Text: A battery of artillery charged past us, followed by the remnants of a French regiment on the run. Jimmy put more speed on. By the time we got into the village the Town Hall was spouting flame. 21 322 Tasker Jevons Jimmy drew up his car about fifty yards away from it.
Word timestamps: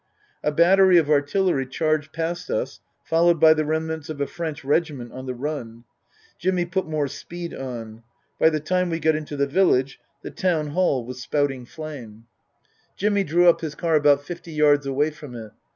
A 0.41 0.51
battery 0.51 0.97
of 0.97 1.11
artillery 1.11 1.67
charged 1.67 2.11
past 2.11 2.49
us, 2.49 2.79
followed 3.03 3.39
by 3.39 3.53
the 3.53 3.65
remnants 3.65 4.09
of 4.09 4.19
a 4.19 4.25
French 4.25 4.63
regiment 4.65 5.11
on 5.11 5.27
the 5.27 5.35
run. 5.35 5.83
Jimmy 6.39 6.65
put 6.65 6.87
more 6.87 7.07
speed 7.07 7.53
on. 7.53 8.01
By 8.39 8.49
the 8.49 8.59
time 8.59 8.89
we 8.89 8.99
got 8.99 9.15
into 9.15 9.37
the 9.37 9.45
village 9.45 9.99
the 10.23 10.31
Town 10.31 10.69
Hall 10.69 11.05
was 11.05 11.21
spouting 11.21 11.67
flame. 11.67 12.25
21 12.97 12.97
322 12.97 12.97
Tasker 12.97 12.97
Jevons 12.97 12.97
Jimmy 12.97 13.23
drew 13.23 13.47
up 13.49 13.61
his 13.61 13.75
car 13.75 13.95
about 13.95 14.23
fifty 14.23 14.51
yards 14.51 14.85
away 14.87 15.11
from 15.11 15.35
it. 15.35 15.51